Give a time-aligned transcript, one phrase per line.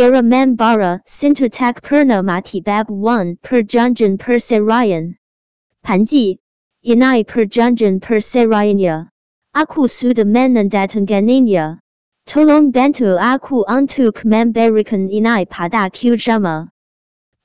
[0.00, 5.16] Garamambara Sintertak Purna Mati Bab 1 Perjanjan Perserayan
[5.84, 6.38] Panji
[6.82, 9.10] Inai Perjanjan Perserayanya
[9.54, 11.80] Aku Suda Menandatanganinya
[12.24, 16.70] Tolong Bantu Aku Untuk Memberikan Inai Pada Kusuma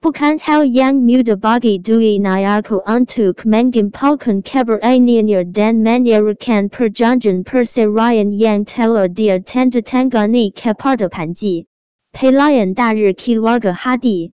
[0.01, 8.63] Bukan hal yang muda bagi Dwi aku untuk mengimpulkan keberanian dan menyerahkan perjanjian perceraian yang
[8.63, 11.67] telah dia tanda tangani kepada Panji.
[12.15, 14.31] Pelayan dari keluarga hadi.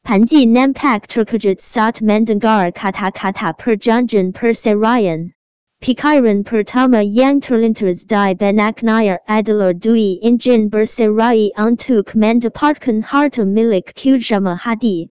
[0.00, 5.28] Panji nampak terkejut saat mendengar kata-kata perjanjian perceraian.
[5.84, 14.56] Pikiran pertama yang terlintas di benaknya adalah Dwi ingin berserai untuk mendapatkan harta milik Kusuma
[14.56, 15.12] Hadi.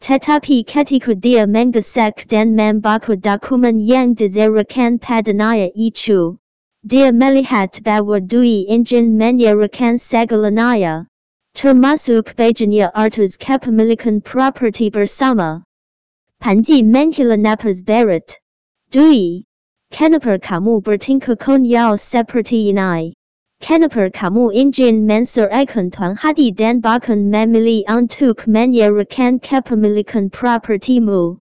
[0.00, 6.40] Tetapi ketika dia menggesek dan membaca dokumen yang diserakan padanya itu,
[6.86, 11.07] dia melihat bahwa Dwi ingin menyerahkan segalanya,
[11.58, 15.66] termasuk bejanya artus kepemilikan properti bersama.
[16.38, 18.38] Panji menghilang napas berat.
[18.94, 19.42] Dwi,
[19.90, 23.18] Kenapa kamu bertingkah konyol seperti ini?
[23.58, 31.42] Kenapa kamu ingin menceraikan Tuan Hadi dan bahkan memilih untuk menyerahkan kepemilikan propertimu?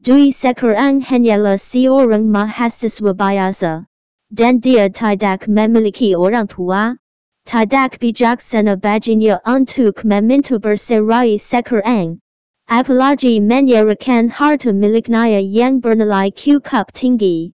[0.00, 3.84] Dwi sekarang hanyalah seorang mahasiswa biasa.
[4.32, 6.96] Dan dia tidak memiliki orang tua.
[7.44, 12.18] Tidak bijaksana baginya untuk meminta bercerai sekarang.
[12.64, 17.52] Apalagi menyerahkan harta miliknya yang bernilai cukup tinggi.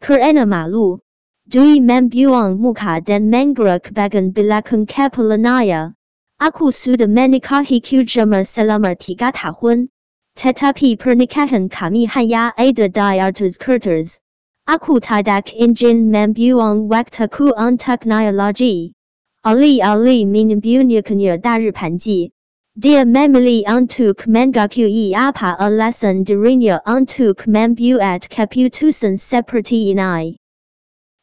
[0.00, 1.04] Kerana malu,
[1.46, 5.94] Dwi membuang muka dan menggerak bagian belakang kepalanya.
[6.42, 9.86] Aku sudah menikahi Kusuma selama tiga tahun.
[10.34, 14.18] Tetapi pernikahan kami hanya ada di atas kertas.
[14.66, 18.98] Aku tidak ingin membuang waktuku untuknya lagi.
[19.46, 22.34] Ali-ali menyembunyikannya dari Panji.
[22.74, 30.34] Dia memilih untuk mengakui apa alasan dirinya untuk membuat keputusan seperti ini.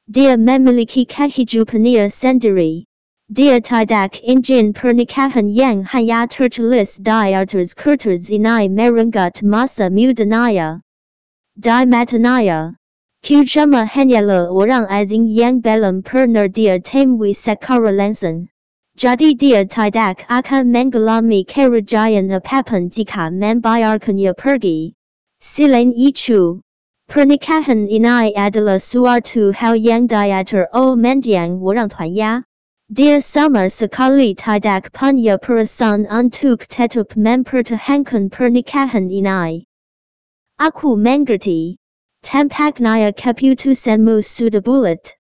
[0.07, 2.87] Dia memiliki kehidupannya sendiri.
[3.27, 10.79] Dia tidak ingin pernikahan yang hanya tertulis di atas kertas ini merenggut masa mudanya.
[11.59, 12.79] Di matanya,
[13.23, 18.51] Kusuma hanyalah orang asing yang belum pernah dia temui secara langsung.
[18.99, 24.99] Jadi dia tidak akan mengalami kerugian apapun jika membiarkannya pergi.
[25.39, 26.67] Selain itu,
[27.07, 32.43] pernikahan ini adalah suatu hal yang diatur oleh mendiang orang tuanya.
[32.91, 39.63] Dia sama sekali tidak punya perasaan untuk tetap mempertahankan pernikahan ini.
[40.59, 41.79] Aku mengerti.
[42.23, 45.11] Tampaknya keputusanmu sudah bulat.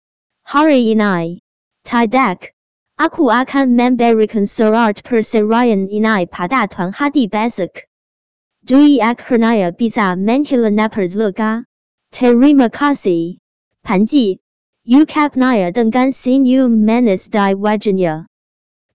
[0.46, 1.42] Hari ini.
[1.82, 2.38] Tidak.
[2.94, 7.90] Aku akan memberikan surat perceraian ini pada Tuan Hadi Besok.
[8.62, 11.66] Dwi akhirnya bisa menghilang napas lega.
[12.14, 13.42] Terima kasih.
[13.82, 14.38] Panji.
[14.86, 18.30] Ucapnya dengan senyum manis di wajahnya.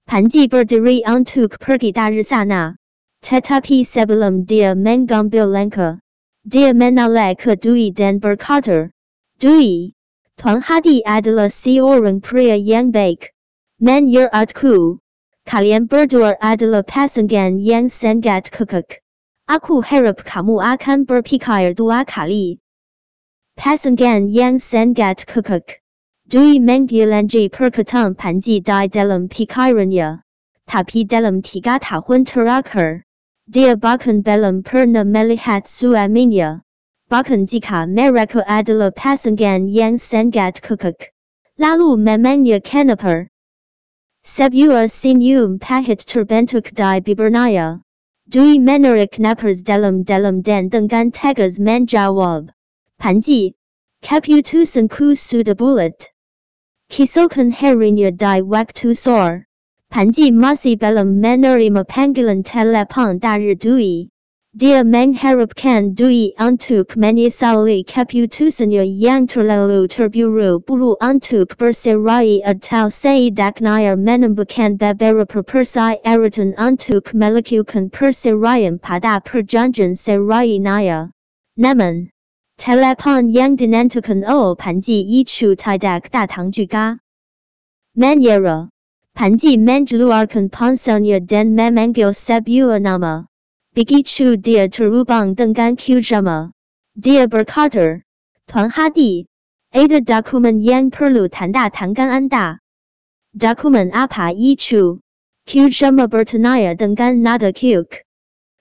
[0.07, 2.79] Panji berdiri untuk pergi dari sana.
[3.19, 6.00] Tetapi sebelum dia mengambil langkah,
[6.47, 8.96] dia menoleh ke Dwi dan berkata,
[9.35, 9.91] Dwi,
[10.40, 13.35] Tuan Hadi adalah seorang pria yang baik.
[13.84, 15.03] Menurutku,
[15.44, 19.03] kalian berdua adalah pasangan yang sangat kekek.
[19.52, 22.64] Aku harap kamu akan berpikir dua kali.
[23.59, 25.84] Pasangan yang sangat kekek.
[26.31, 30.24] Dwi menggilanji perkataan Panji di dalam pikirannya.
[30.68, 33.06] Tapi dalam tiga tahun terakhir,
[33.47, 36.62] dia bahkan belum pernah melihat suaminya.
[37.08, 41.16] Bahkan jika mereka adalah pasangan yang sangat kekek.
[41.56, 43.31] Lalu memangnya kenapa?
[44.28, 47.80] Sebuah senyum pahit terbentuk di bibirnya.
[48.28, 52.52] Dwi menarik napas dalam-dalam dan dengan tegas menjawab.
[53.00, 53.56] Panji,
[54.03, 56.12] Kaputusan Ku sudah bulat.
[56.91, 58.94] Keesokan harinya di waktu
[59.90, 59.98] sore.
[59.98, 64.09] Panji masih belum menerima panggilan telepon dari Dwi.
[64.56, 75.44] Dia mengharapkan Dwi untuk menyesali keputusannya yang terlalu terburu-buru untuk bercerai atau setidaknya menemukan beberapa
[75.44, 81.11] persyaratan untuk melakukan perceraian pada perjanjian cerai naya.
[81.58, 82.09] Namun,
[82.58, 86.97] telepon yang dinantikan oleh Panji itu tidak datang juga.
[87.94, 88.73] Menyerah,
[89.17, 93.25] Panji mengeluarkan ponselnya dan memanggil sebuah nama.
[93.73, 96.53] Begitu dia terhubung dengan Kusuma.
[96.93, 98.05] Dia berkata,
[98.46, 99.25] Tuan Hadi,
[99.73, 102.61] ada dokumen yang perlu tanda tangan Anda.
[103.34, 105.02] Dokumen apa itu?
[105.49, 107.90] Kusuma Bertanaya dengan Nada Q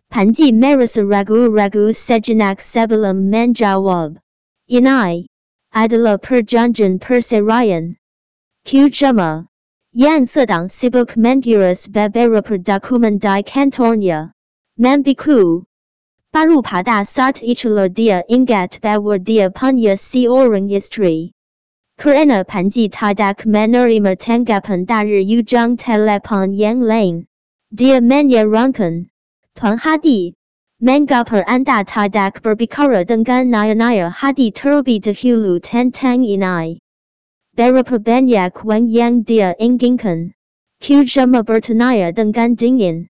[0.08, 4.24] Panji Marisa Ragu Ragu Sejenak Sebelum Menjawab
[4.72, 5.28] Inai
[5.68, 8.00] adalah perjanjian perceraian.
[8.64, 8.88] Q
[9.96, 14.32] Shama Yang sedang sibuk mengurus beberapa dokumen di kantornya.
[14.76, 15.64] Mambiku.
[16.34, 21.32] Baru pada saat itulah dia ingat bahwa dia punya seorang istri.
[21.96, 27.24] Kerana Panji tadak menerima tanggapan dari ujung telepon yang lain.
[27.72, 29.08] Dia Manya Rankan.
[29.56, 30.34] Tuan Hadi,
[30.76, 36.84] mengapa anda tadak berbicara dengan naya-naya hadi terlebih dahulu tentang inai.
[37.56, 40.36] Berapa banyak wang yang dia inginkan.
[40.76, 43.08] Kusuma bertanya dengan dingin.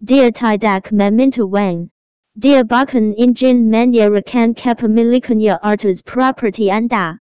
[0.00, 1.92] Dia tidak meminta wang.
[2.32, 7.20] Dia bahkan ingin menyerahkan kepemilikannya atas properti anda.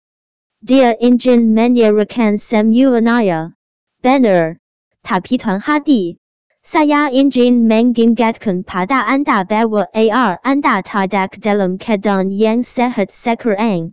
[0.64, 3.60] Dia ingin menyerahkan semuanya.
[4.00, 4.56] Benar.
[5.04, 6.16] Tapi Tuan Hadi,
[6.64, 13.92] saya ingin mengingatkan pada anda bahwa AR anda tidak dalam keadaan yang sehat sekarang.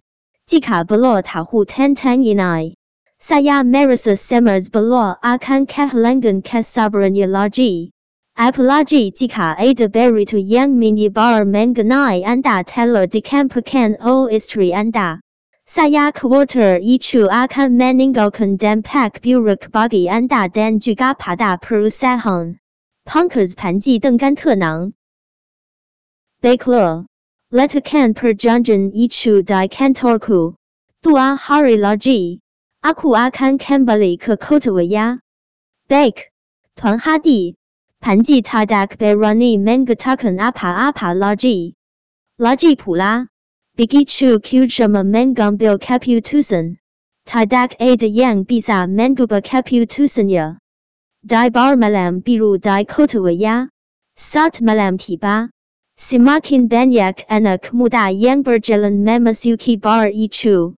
[0.51, 2.75] Jika belum tahu tentang ini,
[3.23, 7.95] saya merasa semers belum akan kehilangan kesabarannya lagi.
[8.35, 15.23] Apalagi jika ada berry to yang mini bar mengenai anda telah dikampurkan oleh istri anda.
[15.71, 22.59] san yakawater itu akan meninggalkan dampak buruk bagi Anda dan juga pada perusahaan.
[23.07, 24.91] Punkers Panji dengan tan
[26.43, 27.10] Baiklah.
[27.51, 30.55] Letakkan perjanjian ichu di kantorku.
[31.03, 32.39] Dua hari lagi.
[32.79, 35.19] Aku akan kembali ke kota Waya.
[35.91, 36.31] Baik.
[36.79, 37.59] Tuan Hadi.
[37.99, 41.75] Panji tidak berani mengatakan apa-apa lagi.
[42.39, 43.27] Lagi pula.
[43.75, 46.79] Begitu Kujama mengambil kaputusan,
[47.27, 50.55] Tidak ada yang bisa mengubah kaputusan ya.
[51.27, 53.67] Di bar malam biru di kota Waya.
[54.15, 55.51] Saat malam tiba.
[56.01, 60.73] Semakin banyak anak muda yang berjalan memasuki bar itu.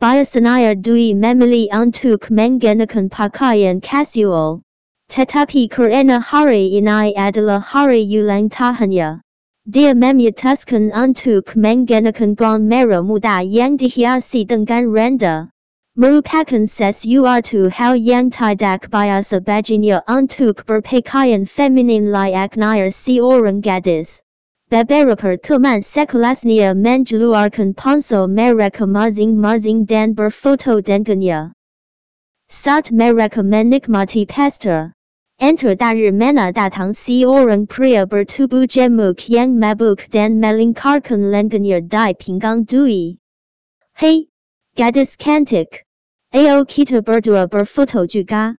[0.00, 4.64] Biasanya Dwi memilih untuk mengenakan pakaian casual.
[5.12, 9.20] Tetapi kerana hari ini adalah hari ulang tahunnya.
[9.68, 15.52] Dia memutuskan untuk mengenakan gaun merah muda yang dihiasi dengan rendah.
[16.00, 24.24] Merupakan sesuatu hal yang tidak biasa baginya untuk berpakaian feminin layaknya seorang gadis.
[24.66, 31.54] Beberapa teman sekelasnya mengeluarkan ponsel mereka masing-masing dan berfoto dengannya.
[32.50, 34.90] Saat mereka menikmati pesta,
[35.38, 42.64] Enter dari mana datang seorang pria bertubuh gemuk yang mabuk dan melingkarkan lengannya di pinggang
[42.64, 43.20] Dwi.
[43.94, 44.32] Hei,
[44.74, 45.84] gadis cantik.
[46.34, 48.56] Ayo kita berdua berfoto juga.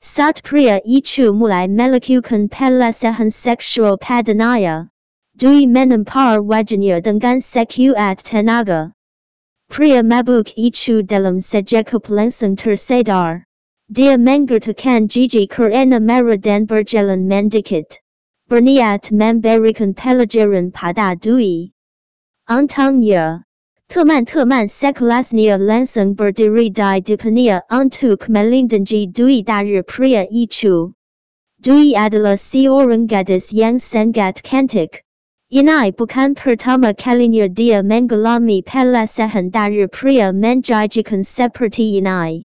[0.00, 4.93] Saat pria itu mulai melakukan pelecehan seksual padanya.
[5.34, 8.94] Dwi menampar wajahnya dengan sekuat tenaga.
[9.66, 13.42] Pria mabuk itu dalam sekejap langsung tersadar.
[13.90, 17.98] Dia mengatakan gigi kerana marah dan berjalan mendikit.
[18.46, 21.74] Berniat memberikan pelajaran pada Dwi.
[22.46, 23.42] Untungnya,
[23.90, 30.94] teman-teman sekelasnya langsung berdiri di depannya untuk melindungi Dwi dari pria itu.
[31.58, 35.02] Dwi adalah seorang gadis yang sangat cantik.
[35.52, 42.48] Ini bukan pertama kalinya dia mengalami pelecehan dari pria menjijikan seperti ini.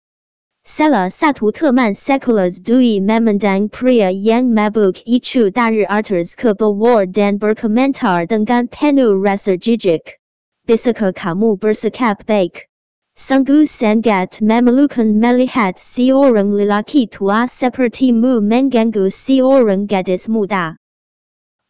[0.66, 7.38] Salah satu teman sekelas Dwi memandang pria yang mabuk itu dari atas ke bawah dan
[7.38, 10.18] berkomentar dengan penuh rasa jijik.
[10.66, 12.68] Bisakah kamu bersikap baik?
[13.16, 20.76] Sungguh sangat memalukan melihat seorang lelaki tua sepertimu mengganggu seorang gadis muda.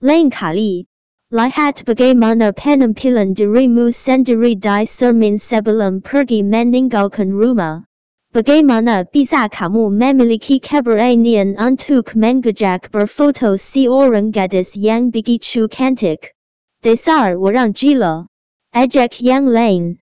[0.02, 0.89] Lain kali,
[1.30, 7.86] lihat bagaimana penampilan dirimu sendiri di cermin sebelum pergi meninggalkan rumah.
[8.34, 16.34] Bagaimana bisa kamu memiliki keberanian untuk mengajak berfoto seorang gadis yang begitu cantik?
[16.82, 18.26] Dasar orang gila.
[18.74, 20.02] Ajak yang lain.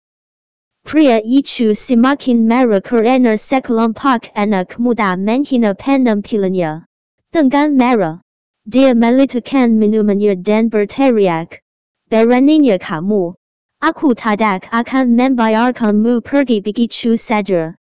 [0.87, 6.87] Pria itu semakin marah kerana sekelompok anak muda menghina penampilannya.
[7.35, 8.23] Dengan marah,
[8.69, 11.65] dia meletakkan minumannya dan berteriak.
[12.13, 13.33] Beraninya kamu.
[13.81, 17.81] Aku tidak akan membiarkanmu pergi begitu saja.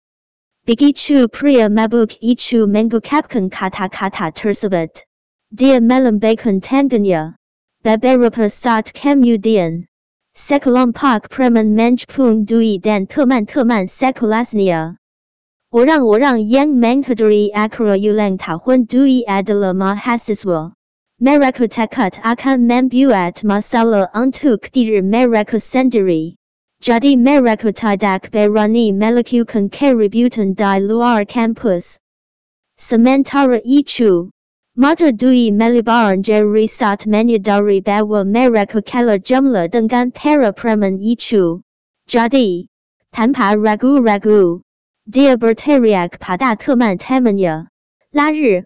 [0.65, 5.05] Begitu pria mabuk itu mengungkapkan kata-kata tersebut.
[5.53, 7.37] Dia melambaikan tangannya.
[7.85, 9.85] Beberapa saat kemudian,
[10.33, 15.00] sekelompok preman menjepung Dwi dan teman-teman sekelasnya.
[15.71, 20.75] Orang orang yang mengkategori akra ulang tahun Dwi adalah mahasiswa.
[21.23, 26.35] Mereka takut akan membuat masalah untuk diri mereka sendiri.
[26.83, 32.03] Jadi mereka tidak berani melakukan keributan di luar kampus.
[32.75, 34.35] Sementara itu,
[34.75, 41.63] mata Dwi melebaran jari saat menyadari bahwa mereka kalah jumlah dengan para preman itu.
[42.11, 42.67] Jadi,
[43.15, 44.67] tanpa ragu-ragu,
[45.10, 47.68] dia berteriak pada teman-temannya.
[48.14, 48.66] Lari,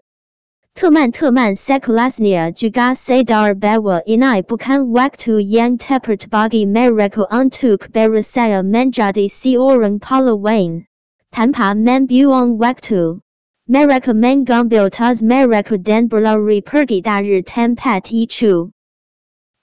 [0.74, 9.28] 特曼特曼 sekelasnya juga sadar bahwa ini bukan waktu yang tepat bagi mereka untuk berusaha menjadi
[9.28, 10.86] seorang pahlawan.
[11.30, 13.20] Tanpa membuang waktu,
[13.68, 18.72] mereka mengambil tas mereka dan berlari pergi dari tempat itu.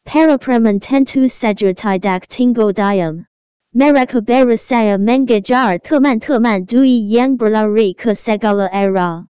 [0.05, 3.25] Para preman tentu saja tidak tinggal diam.
[3.72, 9.24] Mereka berusaha mengejar teman-teman Dwi yang berlari ke segala arah.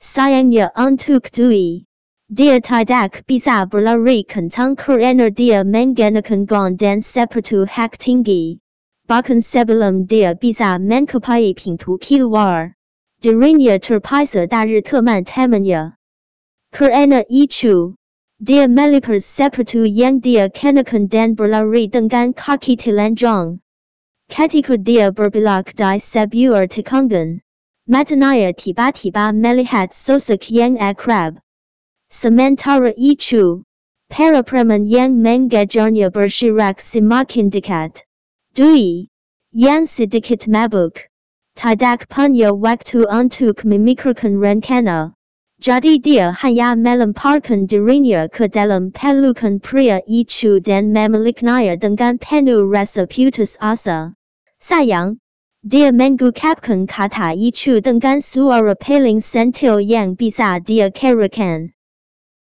[0.00, 1.84] Sayangnya untuk Dwi.
[2.32, 8.56] Dia tidak bisa berlari kencang karena dia menggunakan gong dan sepatu hak tinggi.
[9.04, 12.72] Bahkan sebelum dia bisa mencapai pintu keluar.
[13.20, 15.92] Dirinya terpisah dari teman-temannya.
[16.72, 17.97] Karena itu,
[18.38, 23.58] dia melepas sepatu yang dia kenakan dan berlari dengan kaki telanjang.
[24.30, 27.42] Ketika dia berbelok di sebuah tikungan.
[27.90, 31.42] Matanya tiba-tiba melihat sosok yang akrab.
[32.14, 33.66] Sementara itu,
[34.06, 38.06] para preman yang mengejarnya bergerak semakin dekat.
[38.54, 39.10] Dwi,
[39.50, 41.10] yang sedikit mabuk,
[41.58, 45.17] tidak punya waktu untuk memikirkan rencana.
[45.58, 53.10] Jadi dia hanya melemparkan dirinya ke dalam pelukan pria itu dan memeliknya dengan penuh rasa
[53.10, 54.14] putus asa.
[54.62, 55.18] Sayang,
[55.66, 61.74] dia menggukapkan kata itu dengan suara paling sentil yang bisa dia kerakan.